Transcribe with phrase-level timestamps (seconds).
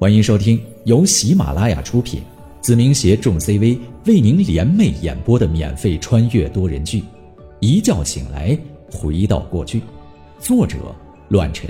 [0.00, 2.22] 欢迎收听由喜马拉雅出品，
[2.60, 3.76] 子明携众 CV
[4.06, 7.00] 为您联袂演播的免费穿越多人剧
[7.58, 8.56] 《一觉醒来
[8.92, 9.80] 回到过去》，
[10.38, 10.94] 作者：
[11.30, 11.68] 乱臣。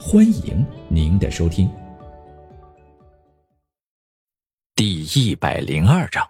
[0.00, 1.70] 欢迎您的收听。
[4.74, 6.26] 第一百零二章，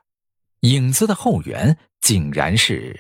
[0.63, 2.99] 影子的后援竟然是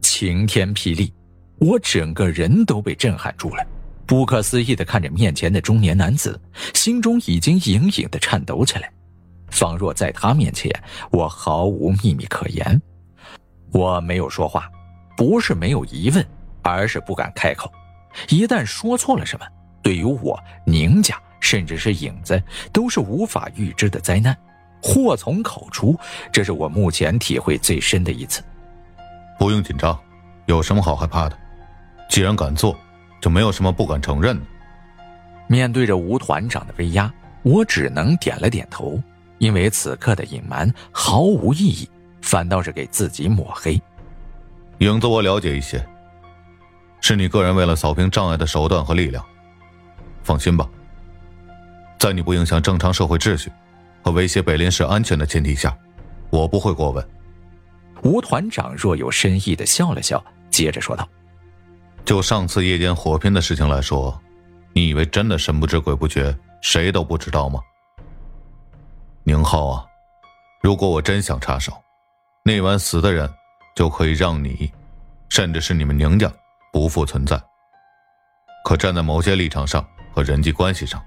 [0.00, 1.12] 晴天霹雳，
[1.58, 3.62] 我整个人都被震撼住了，
[4.08, 6.40] 不可思议的看着面前的中年男子，
[6.72, 8.90] 心中已经隐隐的颤抖起来，
[9.50, 10.72] 仿若在他面前
[11.10, 12.80] 我毫无秘密可言。
[13.70, 14.66] 我没有说话，
[15.14, 16.26] 不是没有疑问，
[16.62, 17.70] 而是不敢开口。
[18.30, 19.46] 一旦说错了什么，
[19.82, 24.34] 对于我宁家甚至是影子，都是无法预知的灾难，
[24.82, 25.94] 祸从口出。
[26.32, 28.42] 这是我目前体会最深的一次。
[29.38, 30.00] 不用紧张，
[30.46, 31.38] 有什么好害怕的？
[32.08, 32.74] 既然敢做，
[33.20, 34.42] 就没有什么不敢承认的。
[35.46, 39.02] 面对着吴团长的威压，我只能点了点头，
[39.38, 41.88] 因为此刻的隐瞒毫无意义，
[42.20, 43.80] 反倒是给自己抹黑。
[44.78, 45.84] 影子，我了解一些。
[47.00, 49.24] 是你个人为了扫平障碍的手段和力量。
[50.22, 50.68] 放心吧，
[51.98, 53.50] 在你不影响正常社会秩序
[54.02, 55.74] 和威胁北林市安全的前提下，
[56.28, 57.08] 我不会过问。
[58.02, 61.08] 吴团长若有深意的笑了笑，接着说道
[62.08, 64.18] ：“就上次夜间火拼的事情来说，
[64.72, 67.60] 你以为真的神不知鬼不觉，谁都不知道吗？
[69.24, 69.84] 宁浩啊，
[70.62, 71.70] 如果我真想插手，
[72.42, 73.30] 那晚死的人
[73.76, 74.72] 就可以让你，
[75.28, 76.32] 甚至是你们宁家。”
[76.72, 77.38] 不复存在。
[78.64, 81.02] 可站在某些立场上和人际关系上，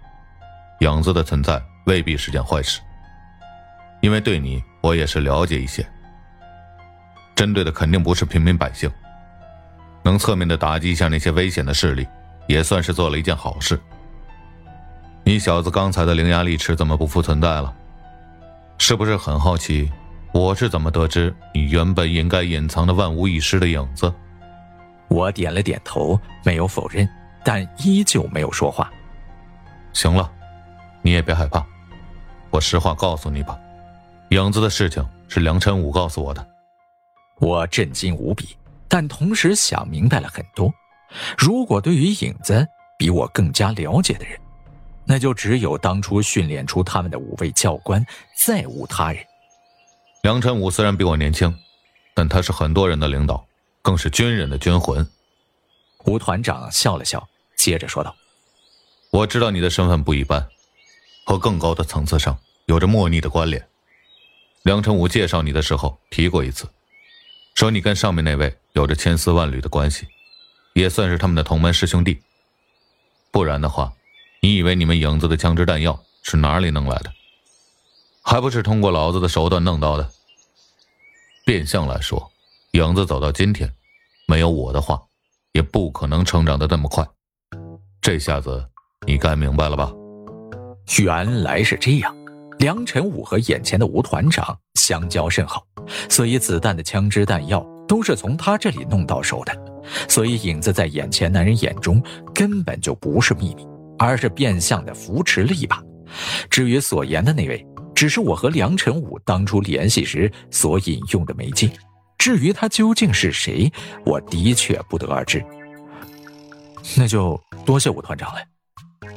[0.82, 2.80] 影子的存在未必是件坏事。
[4.02, 5.84] 因为对你，我也是了解一些。
[7.36, 8.88] 针对的肯定不是平民百姓，
[10.04, 12.08] 能侧面的打击一下那些危险的势力，
[12.48, 13.80] 也算是做了一件好事。
[15.24, 17.74] 你小子刚才的伶牙俐齿怎么不复存在了？
[18.78, 19.92] 是不是很好奇，
[20.34, 24.12] 我是怎么得知你原本应该隐藏的万无一失的影子？
[25.08, 27.08] 我点了点头，没有否认，
[27.44, 28.92] 但依旧没有说话。
[29.94, 30.32] 行了，
[31.04, 31.64] 你也别害怕，
[32.50, 33.60] 我实话告诉你吧，
[34.30, 36.48] 影子的事情是梁晨武告诉我的。
[37.40, 38.56] 我震惊无比，
[38.92, 40.72] 但同时想明白了很多。
[41.38, 42.68] 如果对于影子
[43.00, 44.38] 比我更加了解的人，
[45.06, 48.06] 那就只有当初训练出他们的五位教官，
[48.38, 49.26] 再无他人。
[50.24, 51.58] 梁晨武虽然比我年轻，
[52.14, 53.48] 但他是很多人的领导。
[53.84, 55.04] 更是军人的军魂。
[56.06, 57.28] 吴团长笑了笑，
[57.58, 58.16] 接着说道
[59.10, 60.48] ：“我知道你的身份不一般，
[61.26, 62.38] 和更高的层次上
[62.68, 63.68] 有着莫逆的关联。
[64.62, 66.70] 梁晨武介绍你的时候提过一次，
[67.56, 70.08] 说你跟上面那位有着千丝万缕的关系，
[70.74, 72.22] 也算是他们的同门师兄弟。
[73.32, 73.94] 不然的话，
[74.42, 77.12] 你以为你们影子的枪支弹药是哪里弄来的？
[78.24, 80.10] 还不是通过老子的手段弄到的？
[81.46, 82.30] 变相来说。”
[82.72, 83.70] 影子走到今天，
[84.26, 85.02] 没有我的话，
[85.52, 87.06] 也不可能成长的那么快。
[88.02, 88.66] 这下子
[89.06, 89.92] 你该明白了吧？
[91.00, 92.16] 原来是这样，
[92.62, 95.66] 梁晨武和眼前的吴团长相交甚好，
[96.08, 99.82] 所以子弹的枪支弹药都是从他这里弄到手的。
[100.08, 102.00] 所以影子在眼前男人眼中
[102.36, 103.66] 根本就不是秘密，
[103.98, 105.82] 而是变相的扶持了一把。
[106.52, 111.68] 至于所言的那位，只是我和梁晨武当初联系时所引用的媒介。
[112.20, 113.72] 至于他究竟是谁，
[114.06, 115.44] 我的确不得而知。
[116.96, 118.40] 那就多谢吴团长了，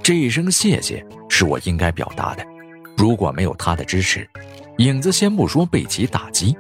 [0.03, 2.54] 这一声谢谢是我应该表达的。
[2.97, 4.29] 如果没有他的支持，
[4.79, 6.57] 影子先不说被其打击，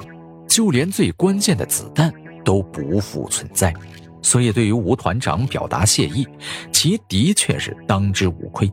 [0.49, 2.13] 就连最关键的子弹
[2.45, 3.75] 都不复存在。
[4.23, 6.27] 所以，对于吴团长表达谢意，
[6.73, 8.73] 其的确是当之无愧。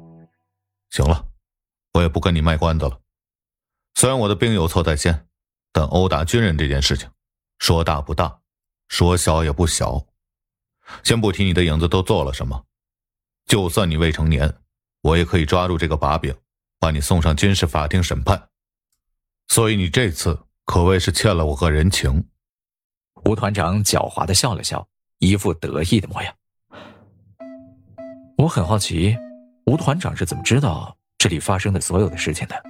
[0.90, 1.26] 行了，
[1.94, 3.00] 我也不跟你卖关子了。
[3.96, 5.28] 虽然我的兵有错在先，
[5.74, 7.10] 但殴打军人这件事情。
[7.60, 8.40] 说大不大，
[8.88, 10.04] 说小也不小。
[11.04, 12.66] 先不提你的影子都做了什么，
[13.46, 14.54] 就算你未成年，
[15.02, 16.34] 我也可以抓住这个把柄，
[16.82, 18.50] 把你送上军事法庭审判。
[19.48, 22.26] 所以你这次可谓是欠了我个人情。
[23.26, 24.88] 吴团长狡猾的笑了笑，
[25.20, 26.34] 一副得意的模样。
[28.36, 29.16] 我很好奇，
[29.68, 32.64] 吴团长是怎么知道这里发生的所有的事情的？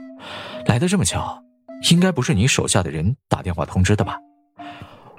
[0.66, 1.42] 来的这么巧，
[1.90, 4.20] 应该不是你手下的人打电话通知的吧？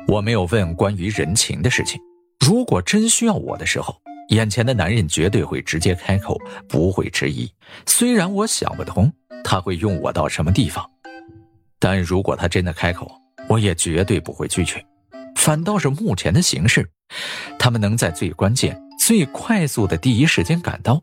[0.09, 1.99] 我没有问关于人情的事情。
[2.45, 6.39] 如果真需要我的时候，眼前的男人绝对会直接开口，
[6.69, 7.51] 不会迟疑。
[7.87, 9.13] 虽然我想不通
[9.45, 10.89] 他会用我到什么地方，
[11.79, 13.11] 但如果他真的开口，
[13.49, 14.85] 我也绝对不会拒绝。
[15.37, 16.89] 反倒是目前的形势，
[17.59, 21.03] 他们能在最关键、最快速的第一时间赶到，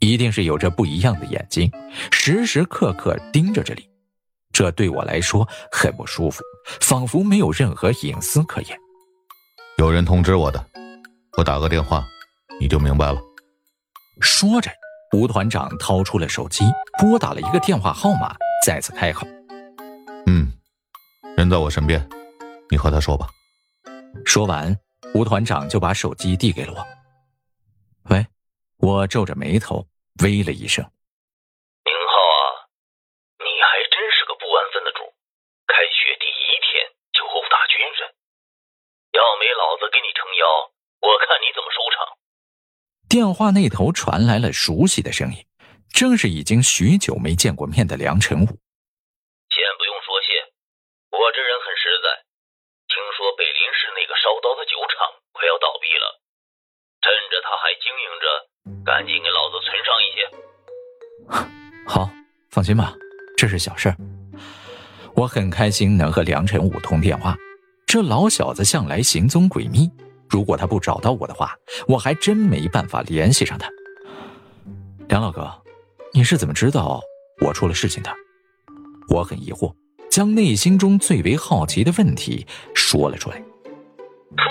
[0.00, 1.70] 一定是有着不一样的眼睛，
[2.10, 3.88] 时时刻刻盯着这里。
[4.52, 6.42] 这对我来说很不舒服，
[6.80, 8.76] 仿佛没有任何隐私可言。
[9.78, 10.66] 有人通知我的，
[11.36, 12.04] 我打个电话，
[12.60, 13.20] 你就明白了。
[14.20, 14.70] 说着，
[15.12, 16.64] 吴团长掏出了手机，
[16.98, 19.26] 拨打了一个电话号码，再次开口
[20.26, 20.50] ：“嗯，
[21.36, 22.00] 人在我身边，
[22.70, 23.28] 你和他说吧。”
[24.24, 24.74] 说完，
[25.14, 26.80] 吴团长就把手机递给了我。
[28.08, 28.26] 喂，
[28.78, 29.86] 我皱着眉头，
[30.24, 30.82] 喂了一声。
[31.84, 32.66] 宁浩啊，
[33.38, 35.04] 你还真是个不安分的主。
[35.68, 38.08] 开学第一天就殴打军人，
[39.12, 40.72] 要没老子给你撑腰，
[41.04, 42.16] 我看你怎么收场。
[43.08, 45.46] 电话那头传来了熟悉的声音，
[45.90, 48.46] 正是已经许久没见过面的梁晨武。
[48.46, 50.42] 先不用说谢，
[51.14, 52.26] 我这人很实在。
[52.90, 56.20] 听说北林市那个烧刀的酒厂快要倒闭了，
[57.00, 58.26] 趁着他还经营着，
[58.84, 60.18] 赶紧给老子存上一些。
[61.86, 62.10] 好，
[62.50, 62.92] 放心吧，
[63.36, 63.96] 这是小事儿。
[65.14, 67.36] 我很开心能和梁晨武通电话。
[67.86, 69.88] 这老小子向来行踪诡秘，
[70.28, 71.56] 如果他不找到我的话，
[71.88, 73.68] 我还真没办法联系上他。
[75.08, 75.50] 梁老哥，
[76.12, 77.00] 你是怎么知道
[77.40, 78.10] 我出了事情的？
[79.08, 79.72] 我很疑惑，
[80.10, 82.44] 将内心中最为好奇的问题
[82.74, 83.36] 说了出来。
[84.36, 84.42] 哼，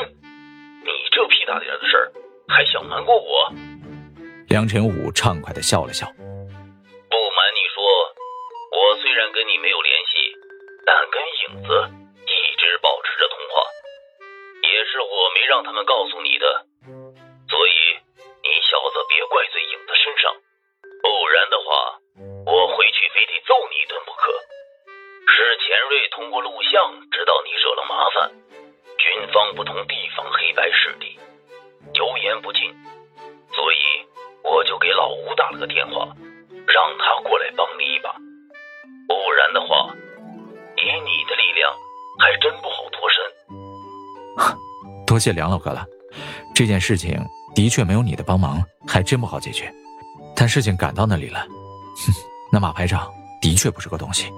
[0.81, 2.12] 你这屁大点的事儿，
[2.48, 3.54] 还想瞒过我？
[4.48, 6.06] 梁晨武畅快的笑了笑。
[6.07, 6.30] 不瞒
[7.51, 7.83] 你说，
[8.72, 10.31] 我虽然跟你没有联系，
[10.86, 11.94] 但跟影子。
[14.75, 16.66] 也是我没让他们告诉你的，
[17.48, 17.72] 所以
[18.44, 20.36] 你小子别怪罪影子身上，
[21.01, 21.95] 不然的话，
[22.45, 24.33] 我回去非得揍你一顿不可。
[25.31, 28.31] 是钱瑞通过录像知道你惹了麻烦，
[28.98, 31.18] 军方不同地方黑白势力，
[31.94, 32.75] 油盐不进，
[33.54, 33.77] 所以
[34.44, 36.10] 我就给老吴打了个电话，
[36.68, 38.12] 让他过来帮你一把，
[39.07, 39.88] 不然的话，
[40.75, 41.74] 以你的力量。
[42.18, 43.25] 还真不好脱身，
[45.15, 45.85] 多谢梁老哥了。
[46.53, 47.17] 这件事情
[47.56, 49.73] 的确没有你的帮忙，还真不好解决。
[50.35, 52.12] 但事情赶到那里了，哼，
[52.51, 53.09] 那马排长
[53.41, 54.29] 的确不是个东西。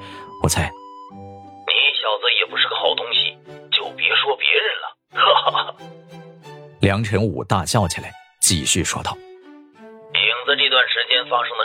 [0.43, 3.35] 我猜，你小子也不是个好东西，
[3.71, 4.93] 就别说别人了。
[5.13, 5.75] 哈哈哈。
[6.79, 11.56] 梁晨武大笑起来，继续说道：“影子这段时间发生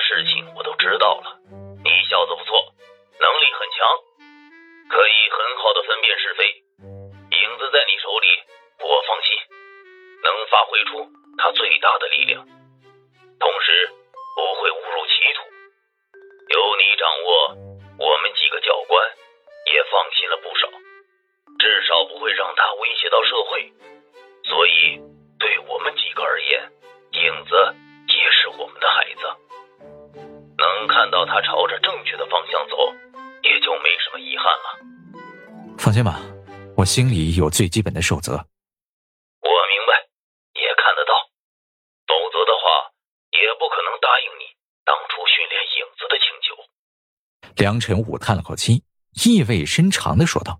[11.52, 12.44] 最大的力量，
[13.38, 13.88] 同时
[14.34, 15.42] 不会误入歧途。
[16.48, 17.28] 有你掌握，
[17.98, 19.00] 我们几个教官
[19.72, 20.68] 也放心了不少，
[21.58, 23.72] 至少不会让他威胁到社会。
[24.44, 25.00] 所以，
[25.38, 26.72] 对我们几个而言，
[27.12, 27.74] 影子
[28.08, 29.22] 也是我们的孩子，
[30.58, 32.92] 能看到他朝着正确的方向走。
[33.42, 34.78] 也就没什么遗憾了。
[35.76, 36.14] 放心吧，
[36.76, 38.38] 我心里有最基本的守则。
[38.38, 40.06] 我明白，
[40.54, 41.12] 也看得到，
[42.06, 42.94] 否则的话，
[43.34, 46.54] 也不可能答应你当初训练影子的请求。
[47.62, 48.82] 梁晨武叹了口气，
[49.22, 50.58] 意味深长的说道：“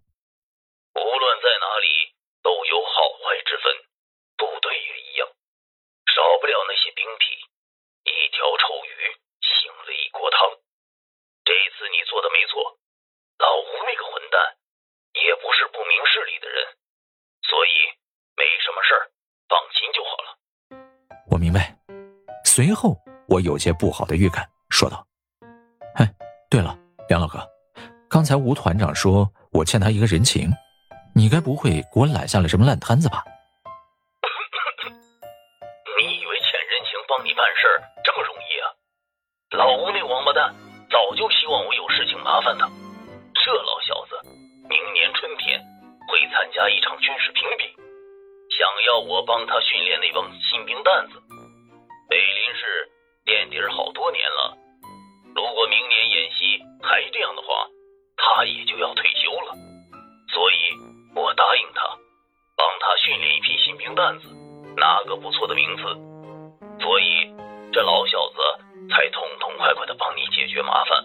[0.94, 2.14] 无论在哪里，
[2.46, 3.75] 都有好坏之分，
[4.38, 5.26] 部队也一样，
[6.06, 7.26] 少不了那些兵痞，
[8.06, 10.47] 一条臭鱼醒了一锅汤。”
[11.42, 12.78] 这次你做的没错，
[13.42, 14.38] 老吴那个混蛋
[15.18, 16.62] 也不是不明事理的人，
[17.42, 17.99] 所以
[18.38, 19.11] 没什么事儿，
[19.50, 20.38] 放心就好了。
[21.26, 21.75] 我明白。
[22.47, 22.94] 随后
[23.26, 25.02] 我有些不好的预感，说道
[25.99, 26.06] ：“哎，
[26.47, 26.78] 对了，
[27.09, 27.40] 梁老哥，
[28.09, 30.50] 刚才吴团长说我欠他一个人情，
[31.14, 33.23] 你该不会给我揽下了什么烂摊子吧？”
[36.00, 37.62] 你以为欠人情帮你办事
[38.02, 38.66] 这么容易啊？
[39.59, 40.54] 老吴那王八蛋！
[40.90, 42.68] 早就希望我有事情麻烦他。
[43.32, 44.28] 这老小子
[44.68, 45.59] 明年春天
[46.09, 47.64] 会参加一场军事评比，
[48.52, 51.16] 想要我帮他训练那帮新兵蛋子。
[52.09, 52.90] 北林市
[53.25, 54.56] 垫底好多年了，
[55.35, 57.67] 如果明年演习还这样的话，
[58.17, 59.55] 他也就要退休了。
[60.33, 60.57] 所以
[61.15, 61.83] 我答应他，
[62.57, 64.29] 帮他训练一批新兵蛋子，
[64.77, 65.83] 拿个不错的名次。
[66.83, 67.31] 所以
[67.73, 68.62] 这老小子。
[68.91, 71.03] 才痛痛快快的帮你解决麻烦。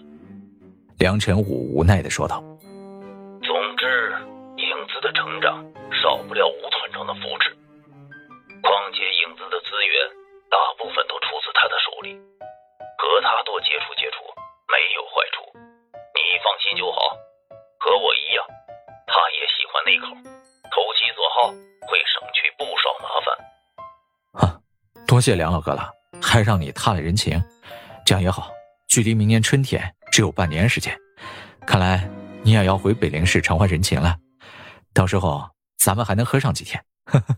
[0.97, 2.43] 梁晨武无奈的说道
[16.47, 17.11] ：“放心就好。
[17.77, 18.45] 和我一样，
[19.05, 20.15] 他也喜欢那口，
[20.71, 23.27] 投其所好会省去不少麻烦。”
[24.31, 24.61] 哈，
[25.05, 25.91] 多谢梁老哥了。
[26.21, 27.39] 还让你踏了人情，
[28.05, 28.49] 这样也好。
[28.87, 30.97] 距离明年春天只有半年时间，
[31.65, 32.09] 看来
[32.43, 34.15] 你也要回北陵市偿还人情了。
[34.93, 36.83] 到时候咱们还能喝上几天。
[37.03, 37.35] 呵呵，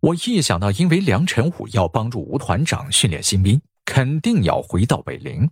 [0.00, 5.48] 我一想到因为梁晨武要帮助吴团长训练新兵，肯定要回到北陵，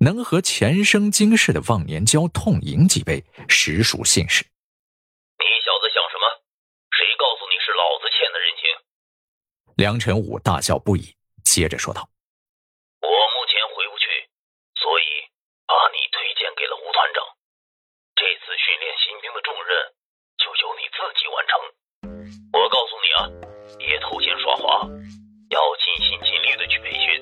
[0.00, 3.20] 能和前生今世的忘年交痛饮几杯，
[3.52, 4.40] 实属幸事。
[5.36, 6.24] 你小子想什么？
[6.88, 8.64] 谁告诉你是老子欠的人情？
[9.76, 11.12] 梁晨武大笑不已，
[11.44, 12.08] 接着说道。
[13.04, 14.08] 我目前回不去，
[14.80, 15.04] 所以
[15.68, 17.20] 把你推荐给了吴团长。
[18.16, 19.68] 这次训练新兵的重任
[20.40, 21.52] 就由你自己完成。
[22.56, 23.28] 我告诉你啊，
[23.76, 24.80] 别偷奸耍滑，
[25.52, 27.20] 要尽心尽力的去培训。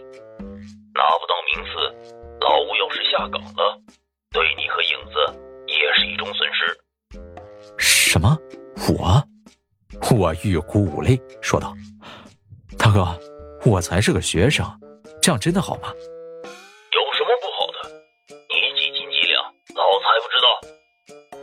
[0.94, 1.87] 拿不到名次，老
[3.28, 3.78] 吴要是下岗了，
[4.30, 5.18] 对你和影子
[5.66, 6.78] 也是一种损失。
[7.78, 8.36] 什么？
[8.88, 9.22] 我？
[10.16, 11.74] 我欲哭无泪，说道
[12.78, 13.06] ：“大哥，
[13.64, 14.64] 我才是个学生，
[15.20, 15.92] 这样真的好吗？”
[16.92, 17.90] 有什么不好的？
[18.48, 19.42] 你几斤几两，
[19.76, 20.48] 老子还不知道。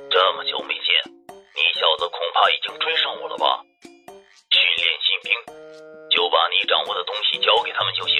[0.10, 0.89] 这么久没见，
[1.30, 3.62] 你小子恐怕已经追上我了吧？
[3.84, 5.30] 训练新兵，
[6.10, 8.15] 就把你掌握的东西交给他们就行，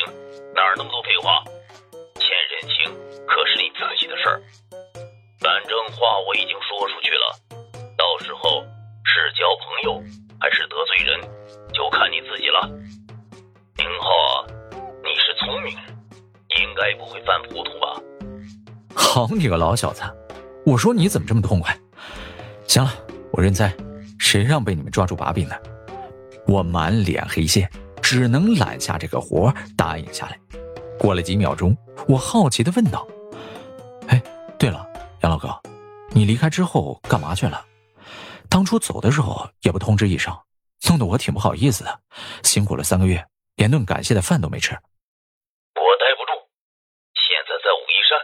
[0.54, 1.42] 哪儿那么多废话？
[19.16, 20.02] 好你个老小子，
[20.66, 21.74] 我说你怎么这么痛快？
[22.68, 22.92] 行了，
[23.32, 23.74] 我认栽，
[24.20, 25.56] 谁让被你们抓住把柄呢？
[26.46, 30.38] 我满脸黑线，只能揽下这个活，答应下来。
[31.00, 31.74] 过了几秒钟，
[32.10, 33.08] 我好奇的问道
[34.10, 34.22] ：“哎，
[34.60, 34.86] 对了，
[35.22, 35.48] 杨老哥，
[36.12, 37.66] 你离开之后干嘛去了？
[38.50, 40.38] 当初走的时候也不通知一声，
[40.90, 42.02] 弄得我挺不好意思的。
[42.44, 44.74] 辛苦了三个月，连顿感谢的饭都没吃。
[44.74, 46.36] 我待不住，
[47.16, 48.20] 现在在武夷山，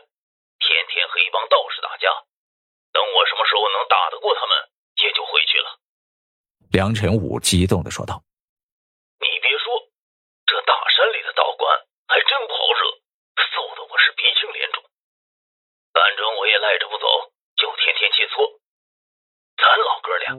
[0.62, 2.08] 天天和一帮道士打架。”
[2.94, 4.70] 等我什么时候能打得过他们，
[5.02, 5.80] 也就回去了。
[6.72, 8.22] 梁晨武激动的说道
[9.20, 9.88] ：“你别说，
[10.46, 11.72] 这大山里的道观
[12.08, 12.92] 还真不好惹，
[13.56, 14.84] 揍得我是鼻青脸肿。
[15.94, 18.60] 反正我也赖着不走，就天天切磋。
[19.56, 20.36] 咱老哥俩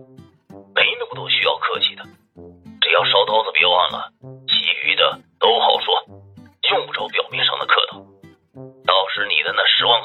[0.75, 2.05] 没那么多需要客气的，
[2.81, 4.13] 只要烧刀子别忘了，
[4.49, 6.02] 其余的都好说，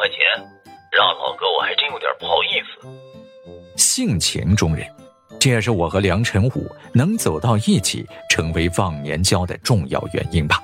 [0.07, 0.19] 块钱。”
[0.89, 2.87] 让老哥，我还真有点不好意思。
[3.75, 4.87] 性情中人，
[5.39, 10.63] 这也是我和梁晨武能走到一起，成为忘年交的重要原因吧。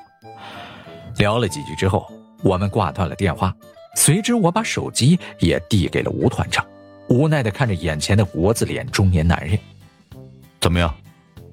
[1.17, 3.53] 聊了几句之后，我们挂断了电话。
[3.95, 6.65] 随之，我把手机也递给了吴团长，
[7.07, 9.59] 无奈的看着眼前的国字脸中年男人。
[10.59, 10.91] 怎么样？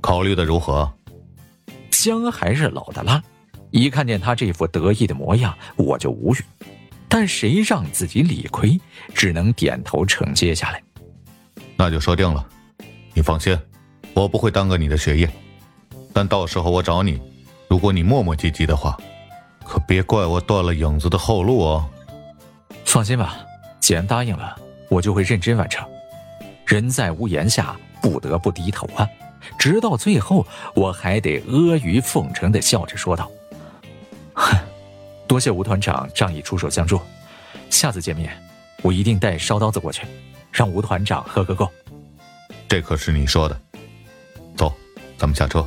[0.00, 0.90] 考虑的如何？
[1.90, 3.22] 姜还是老的辣，
[3.70, 6.38] 一看见他这副得意的模样，我就无语。
[7.10, 8.80] 但谁让自己理亏，
[9.12, 10.80] 只能点头承接下来。
[11.76, 12.46] 那就说定了，
[13.12, 13.58] 你放心，
[14.14, 15.28] 我不会耽搁你的学业。
[16.12, 17.20] 但到时候我找你，
[17.68, 18.96] 如果你磨磨唧唧的话，
[19.64, 21.90] 可别怪我断了影子的后路哦。
[22.84, 23.38] 放心吧，
[23.80, 24.56] 既然答应了，
[24.88, 25.84] 我就会认真完成。
[26.64, 29.08] 人在屋檐下，不得不低头啊。
[29.58, 33.34] 直到最后，我还得阿谀奉承的笑着说道：“哼。”
[35.30, 37.00] 多谢吴团长仗义出手相助，
[37.70, 38.36] 下次见面，
[38.82, 40.02] 我一定带烧刀子过去，
[40.50, 41.70] 让吴团长喝个够。
[42.66, 43.56] 这可是你说的。
[44.56, 44.74] 走，
[45.16, 45.64] 咱们下车。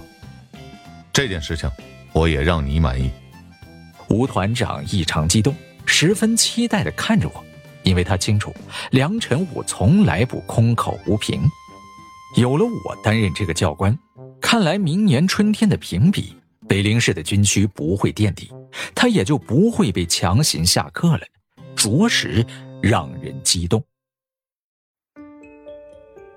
[1.14, 1.72] 这件事情
[2.12, 3.10] 我也让你满意。
[4.10, 5.56] 吴团长异常激动，
[5.86, 7.42] 十分期待的看着我，
[7.84, 8.54] 因为他清楚
[8.92, 11.42] 梁晨武从来不空口无凭。
[12.36, 13.98] 有了我担任这个教官，
[14.42, 16.36] 看来明年春天的评比。
[16.68, 18.52] 北陵市的军区不会垫底，
[18.96, 21.22] 他也就不会被强行下课了，
[21.76, 22.46] 着实
[22.82, 23.84] 让人激动。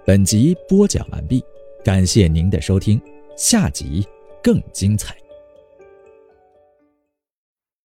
[0.05, 1.45] 本集播讲完毕，
[1.85, 3.01] 感谢您的收听，
[3.37, 4.07] 下集
[4.43, 5.17] 更精彩。